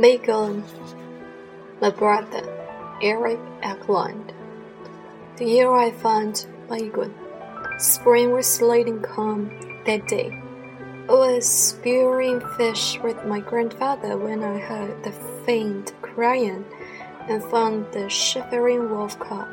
[0.00, 0.64] Megan,
[1.78, 2.42] my brother,
[3.02, 4.32] Eric Eklund.
[5.36, 7.12] The year I found Megan,
[7.76, 9.50] spring was and calm
[9.84, 10.32] that day.
[11.06, 15.12] I was spearing fish with my grandfather when I heard the
[15.44, 16.64] faint crying
[17.28, 19.48] and found the shivering wolf cub.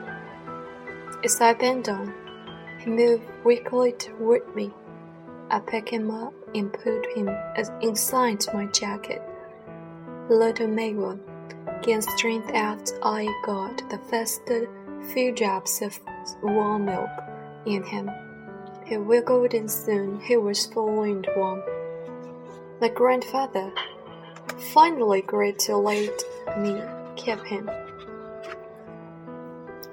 [1.25, 2.13] As I bent down,
[2.79, 4.71] he moved weakly toward me.
[5.51, 7.27] I picked him up and put him
[7.81, 9.21] inside my jacket.
[10.29, 11.21] Little Megan
[11.81, 14.41] gained strength after I got the first
[15.13, 15.97] few drops of
[16.43, 17.09] warm milk
[17.65, 18.11] in him.
[18.85, 21.61] He wiggled and soon he was full and warm.
[22.81, 23.71] My grandfather
[24.73, 26.21] finally agreed to let
[26.57, 26.81] me
[27.15, 27.69] keep him.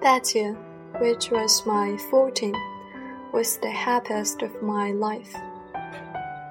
[0.03, 0.55] That year,
[0.99, 2.59] which was my fourteenth,
[3.33, 5.33] was the happiest of my life.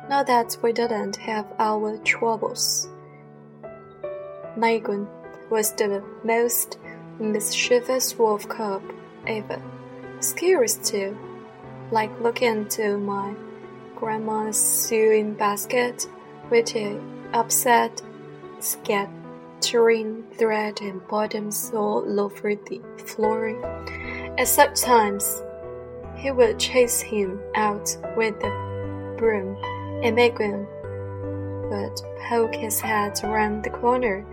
[0.09, 2.88] Not that we didn't have our troubles.
[4.55, 5.07] Megan
[5.49, 6.77] was the most
[7.19, 8.81] mischievous wolf cub
[9.27, 9.61] ever.
[10.19, 11.17] Scariest too,
[11.91, 13.33] like looking into my
[13.95, 16.07] grandma's sewing basket,
[16.49, 17.01] with it
[17.33, 18.01] upset,
[18.59, 23.63] scattering thread and bottoms all over the flooring.
[24.37, 25.41] At such times,
[26.15, 28.49] he would chase him out with the
[29.17, 29.57] broom,
[30.03, 30.67] and Megan
[31.69, 34.25] would poke his head around the corner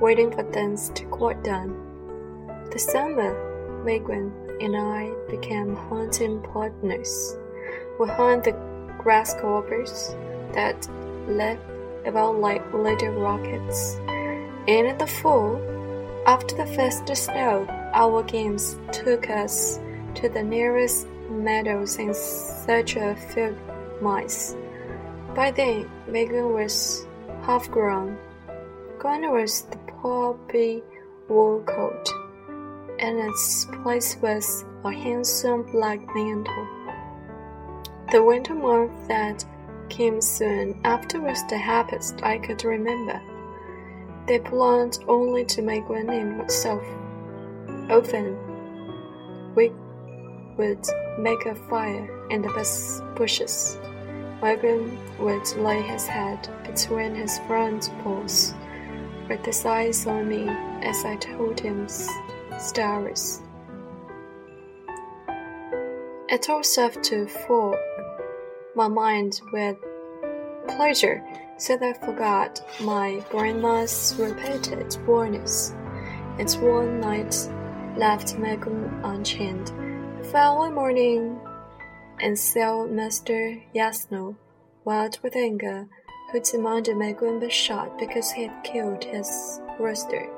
[0.00, 1.70] waiting for things to quiet down.
[2.72, 7.36] The summer, Megan and I became hunting partners.
[7.98, 8.52] We hunt the
[8.98, 10.14] grasshoppers
[10.52, 10.88] that
[11.26, 11.60] live
[12.04, 13.96] about like little rockets.
[14.68, 15.60] And in the fall,
[16.26, 19.80] after the first snow, our games took us
[20.16, 23.56] to the nearest meadows in search of field
[24.02, 24.54] mice.
[25.34, 27.06] By then, Megan was
[27.42, 28.18] half grown.
[29.00, 30.82] Was the poppy
[31.28, 32.08] wool coat,
[32.98, 36.68] and its place was a handsome black mantle.
[38.10, 39.44] The winter month that
[39.88, 43.22] came soon after was the happiest I could remember.
[44.26, 46.84] They belonged only to my and myself.
[47.88, 48.36] Often,
[49.54, 49.72] we
[50.56, 50.84] would
[51.18, 53.78] make a fire in the bushes.
[54.42, 58.54] Megan would lay his head between his front paws
[59.28, 60.48] with his eyes on me
[60.82, 61.86] as I told him
[62.58, 63.42] stories.
[66.28, 67.74] It all served to fill
[68.74, 69.76] my mind with
[70.68, 71.24] pleasure,
[71.56, 75.74] so that I forgot my grandma's repeated warnings.
[76.38, 77.34] And one night
[77.96, 79.72] left Megan unchained.
[80.18, 81.40] The following morning,
[82.20, 84.36] and saw Master Yasno,
[84.84, 85.88] wild with anger,
[86.30, 90.28] who demanded Megan be shot because he had killed his rooster.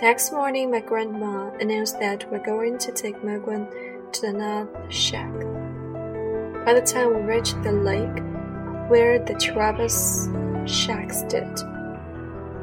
[0.00, 3.66] Next morning, my grandma announced that we're going to take Megan
[4.12, 5.32] to the north shack.
[6.64, 8.22] By the time we reached the lake
[8.88, 10.28] where the Travis
[10.66, 11.60] shack stood,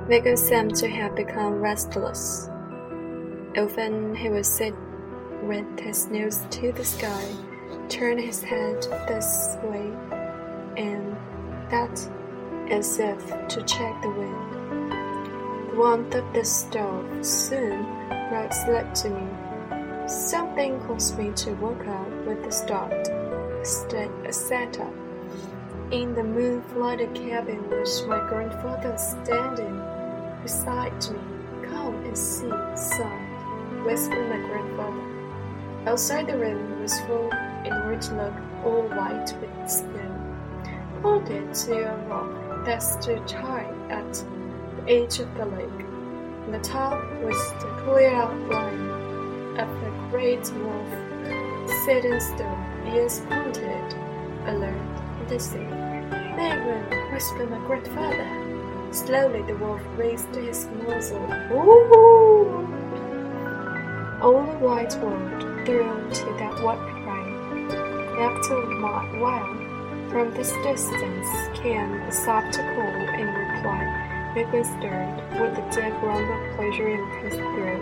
[0.07, 2.49] Megan seemed to have become restless.
[3.57, 4.73] Often he would sit
[5.43, 7.25] with his nose to the sky,
[7.89, 9.91] turn his head this way
[10.77, 11.15] and
[11.69, 12.09] that
[12.71, 14.91] as if to check the wind.
[15.69, 17.83] The warmth of the stove soon
[18.29, 20.07] brought sleep to me.
[20.07, 23.09] Something caused me to wake up with a start.
[23.09, 24.93] I sat up.
[25.91, 29.79] In the moon-flooded cabin was my grandfather standing
[30.41, 31.19] beside me.
[31.67, 35.03] Come and see, son, whispered my grandfather.
[35.87, 37.29] Outside the room was full
[37.65, 40.17] in which looked all white with snow.
[41.01, 45.85] Pointed to a rock that stood high at the edge of the lake.
[46.51, 51.11] The top was the clear outline of the great wolf
[51.85, 52.57] sitting still,
[52.93, 53.93] ears pointed,
[54.47, 54.75] alert
[55.19, 55.69] and listening.
[56.35, 58.27] Megan, whispered my grandfather.
[58.91, 61.23] Slowly the wolf raised his muzzle.
[61.53, 62.67] Ooh!
[64.21, 67.25] All the white world thrilled to that white cry.
[68.19, 69.60] After a while,
[70.11, 71.27] from this distance
[71.57, 74.31] came a soft call in reply.
[74.35, 77.81] Megan stirred with a deep rumble of pleasure in his throat,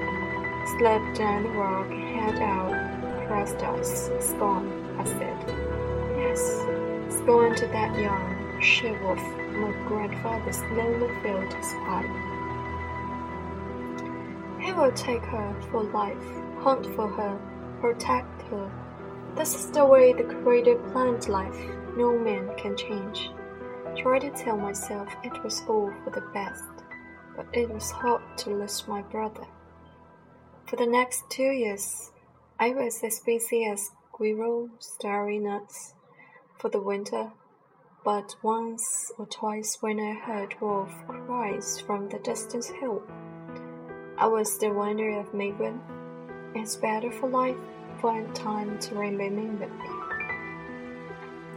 [0.77, 4.11] slipped down the rock, head out, pressed us.
[4.19, 5.37] Spawn, I said.
[6.17, 6.39] Yes,
[7.17, 9.17] spawn to that young she-wolf.
[9.17, 12.05] My grandfather slowly filled his pipe.
[14.59, 16.15] He will take her for life,
[16.59, 17.39] hunt for her,
[17.81, 18.71] protect her.
[19.39, 21.57] This is the way the Creator planned life
[21.95, 23.31] no man can change.
[23.95, 26.65] Try to tell myself it was all for the best,
[27.37, 29.45] but it was hard to lose my brother.
[30.65, 32.11] For the next two years,
[32.59, 35.93] I was as busy as squirrel starry nuts
[36.57, 37.31] for the winter,
[38.03, 43.03] but once or twice when I heard wolf cries from the distant hill,
[44.17, 45.79] I was the wonder of Megan.
[46.53, 47.55] It's better for life
[47.99, 49.49] for time to me.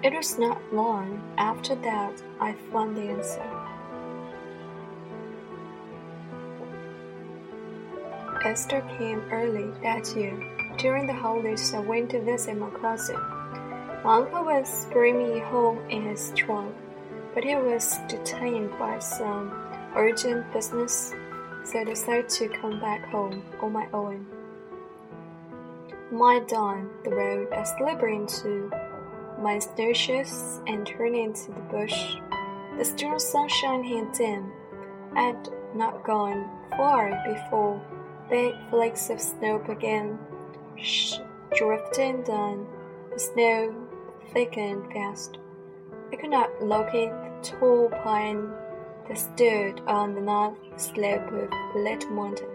[0.03, 3.43] It was not long after that I found the answer.
[8.51, 10.37] Easter came early that year.
[10.79, 13.21] During the holidays, I went to visit my cousin.
[14.05, 16.75] My uncle was bringing me home in his trunk,
[17.35, 19.53] but he was detained by some
[19.95, 21.15] urgent business
[21.65, 24.27] so I decided to come back home on my own.
[26.13, 28.71] My dawn, the road, I slipped into
[29.41, 32.17] my snowshoes and turn into the bush.
[32.77, 34.53] The strong sunshine had dim.
[35.17, 37.81] I'd not gone far before
[38.29, 40.19] big flakes of snow began
[41.57, 42.67] drifting down.
[43.11, 43.75] The snow
[44.35, 45.39] thickened fast.
[46.13, 48.51] I could not locate the tall pine
[49.09, 52.52] that stood on the north slope of Little Mountain.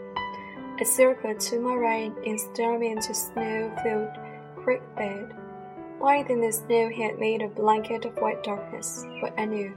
[0.80, 4.12] I circled to my right and stared into snow-filled
[4.58, 5.34] creek bed.
[5.98, 9.74] White in the snow had made a blanket of white darkness, but I knew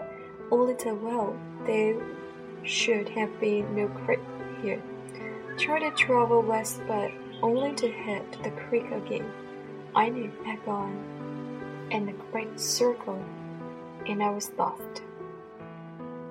[0.51, 1.97] only too well there
[2.65, 4.21] should have been no creek
[4.61, 4.83] here.
[5.57, 7.11] Tried to travel west, but
[7.43, 9.33] only to hit the creek again.
[9.95, 13.25] I knew I'd gone in a great circle,
[14.07, 15.03] and I was lost.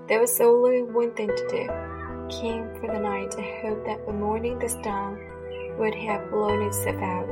[0.07, 1.98] There was only one thing to do.
[2.29, 5.19] Came for the night and hoped that the morning the storm
[5.79, 7.27] would have blown itself out.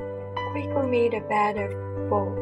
[0.52, 2.34] Quickly made a bed of bowl,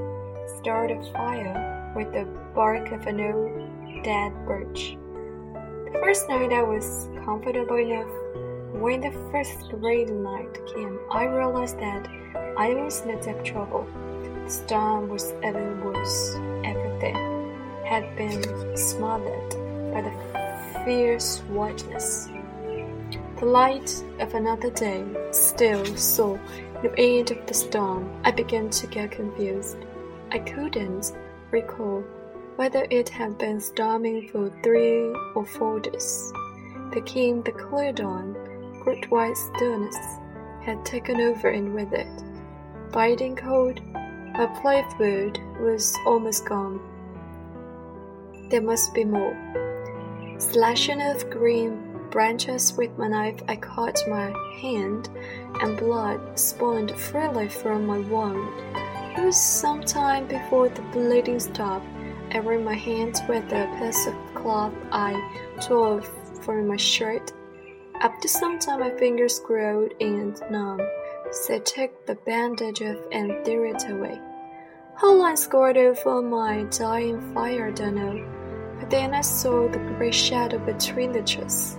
[0.57, 2.23] started a fire with the
[2.55, 4.97] bark of an old dead birch.
[5.91, 8.09] The first night I was comfortable enough.
[8.71, 12.07] When the first great night came, I realized that
[12.57, 13.85] I was in deep trouble.
[14.45, 16.35] The storm was even worse.
[16.63, 17.17] Everything
[17.83, 19.51] had been smothered
[19.93, 22.29] by the fierce whiteness.
[23.45, 26.35] The light of another day still saw
[26.81, 28.11] no end of the storm.
[28.23, 29.77] I began to get confused.
[30.31, 31.11] I couldn't
[31.51, 32.03] recall
[32.55, 36.33] whether it had been storming for three or four days.
[36.91, 38.33] Became the clear dawn,
[38.81, 39.95] great white stillness
[40.63, 42.23] had taken over and with it,
[42.91, 46.79] biting cold, my playfood was almost gone.
[48.49, 49.37] There must be more.
[50.39, 51.84] Slashing of green
[52.15, 55.09] branches with my knife, I cut my hand,
[55.61, 58.53] and blood spawned freely from my wound.
[59.17, 61.85] It was some time before the bleeding stopped.
[62.31, 65.11] I ran my hands with a piece of cloth I
[65.59, 66.03] tore
[66.41, 67.33] from my shirt.
[67.99, 70.79] After some time, my fingers grew and numb,
[71.33, 74.17] so I took the bandage off and threw it away.
[74.95, 78.25] How long scored over my dying fire, don't know.
[78.79, 81.77] But then I saw the grey shadow between the trees.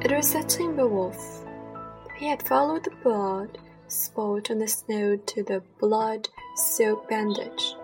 [0.00, 1.44] It was a timber wolf.
[2.16, 3.58] He had followed the blood
[3.88, 7.74] spot on the snow to the blood soaked bandage.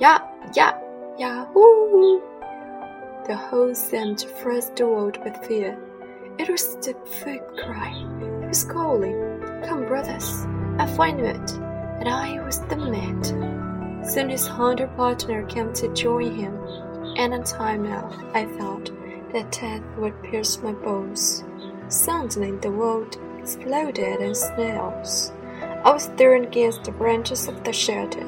[0.00, 0.76] Yeah, yeah,
[1.16, 2.20] yahoo!
[3.28, 5.78] The whole seemed the world with fear.
[6.36, 7.92] It was the foot cry.
[8.40, 10.44] He was calling, Come, brothers,
[10.78, 11.52] I find it,
[12.00, 14.02] and I was the man.
[14.04, 16.58] Soon his hunter partner came to join him.
[17.16, 18.90] Any time now, I thought,
[19.32, 21.44] that death would pierce my bones.
[21.92, 25.30] Suddenly the world exploded in snails.
[25.60, 28.24] I was thrown against the branches of the shelter,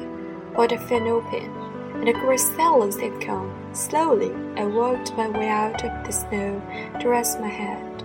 [0.55, 1.49] but I fell open,
[1.95, 3.51] and a great silence had come.
[3.73, 6.61] Slowly, I worked my way out of the snow
[7.01, 8.03] to rest my head.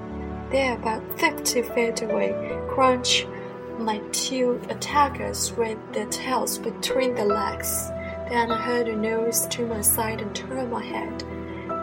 [0.50, 2.32] There, about fifty feet away,
[2.70, 3.26] crouched
[3.78, 7.90] my two attackers with their tails between their legs.
[8.30, 11.22] Then I heard a noise to my side and turned my head.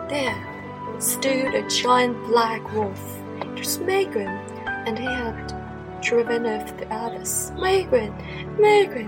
[0.10, 3.17] There stood a giant black wolf.
[3.58, 4.28] It was Megan,
[4.86, 5.52] and he had
[6.04, 7.52] driven off the others.
[7.58, 8.14] Megan,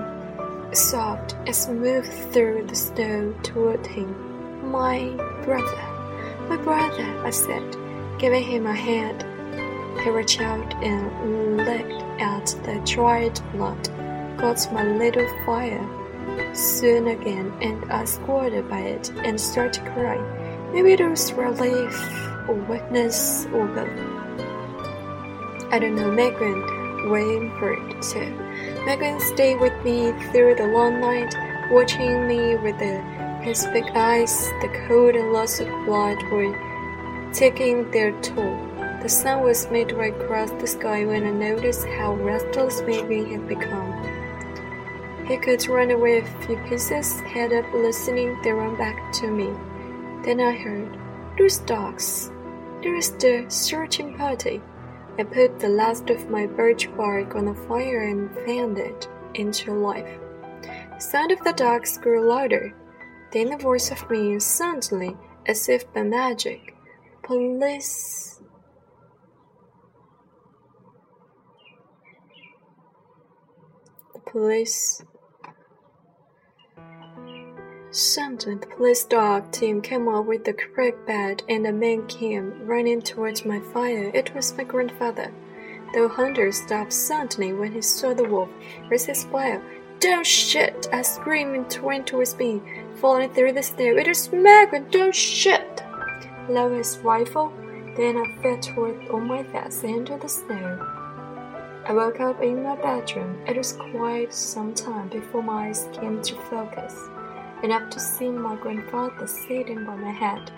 [0.02, 4.10] I sobbed as moved through the snow toward him.
[4.72, 5.10] My
[5.44, 5.78] brother,
[6.50, 7.78] my brother, I said,
[8.18, 9.22] giving him a hand.
[10.02, 13.88] He reached out and licked at the dried blood,
[14.36, 15.88] got my little fire
[16.56, 20.18] soon again, and I squatted by it and started to cry.
[20.74, 21.94] Maybe it was relief
[23.54, 24.20] or both.
[25.72, 26.64] I don't know, Megan
[27.10, 28.34] whimpered too.
[28.86, 31.36] Megan stayed with me through the long night,
[31.72, 33.02] watching me with the,
[33.44, 34.48] his big eyes.
[34.62, 36.52] The cold and loss of blood were
[37.34, 38.58] taking their toll.
[39.02, 43.94] The sun was midway across the sky when I noticed how restless Maybe had become.
[45.28, 49.54] He could run away a few paces, head up listening, then run back to me.
[50.26, 50.98] Then I heard,
[51.38, 52.32] Those dogs!
[52.82, 54.62] There is the searching party.
[55.18, 59.74] I put the last of my birch bark on the fire and fanned it into
[59.74, 60.18] life.
[60.62, 62.74] The sound of the dogs grew louder.
[63.32, 66.76] Then the voice of me suddenly, as if by magic,
[67.30, 68.42] Police.
[74.14, 75.04] The police.
[77.92, 82.68] Suddenly, the police dog team came up with the creek bed, and a man came
[82.68, 84.12] running towards my fire.
[84.14, 85.34] It was my grandfather.
[85.96, 88.50] The hunter stopped suddenly when he saw the wolf.
[88.92, 89.60] Raised his fire.
[90.00, 90.88] Don't shoot!
[90.94, 92.62] I screamed and went towards me,
[92.98, 93.98] falling through the snow.
[93.98, 94.92] It is Margaret!
[94.92, 95.82] Don't shoot!
[96.48, 97.52] Lowered his rifle.
[97.98, 100.78] Then I fell toward on my face into the snow.
[101.88, 103.42] I woke up in my bedroom.
[103.48, 107.10] It was quite some time before my eyes came to focus
[107.64, 110.52] and after seeing my grandfather sitting by my head,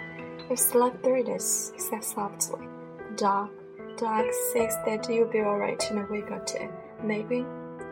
[0.49, 2.67] I slept through this, he said softly.
[3.15, 3.51] Doc,
[3.97, 6.69] Doc says that you'll be alright in a week or two.
[7.03, 7.45] Maybe?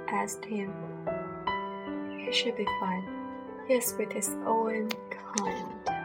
[0.08, 0.74] asked him.
[2.18, 3.08] He should be fine.
[3.68, 5.99] He is with his own kind.